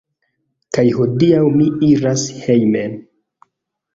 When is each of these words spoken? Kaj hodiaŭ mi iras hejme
Kaj 0.77 0.85
hodiaŭ 0.99 1.41
mi 1.57 1.67
iras 1.89 2.23
hejme 2.45 2.83